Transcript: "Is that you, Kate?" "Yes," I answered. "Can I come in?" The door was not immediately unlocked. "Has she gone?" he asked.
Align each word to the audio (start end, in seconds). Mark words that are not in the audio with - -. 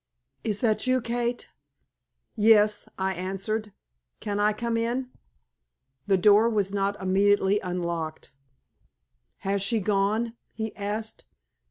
"Is 0.43 0.61
that 0.61 0.87
you, 0.87 0.99
Kate?" 0.99 1.51
"Yes," 2.35 2.89
I 2.97 3.13
answered. 3.13 3.71
"Can 4.19 4.39
I 4.39 4.51
come 4.51 4.75
in?" 4.75 5.11
The 6.07 6.17
door 6.17 6.49
was 6.49 6.73
not 6.73 6.99
immediately 6.99 7.59
unlocked. 7.59 8.33
"Has 9.45 9.61
she 9.61 9.79
gone?" 9.79 10.35
he 10.53 10.75
asked. 10.75 11.25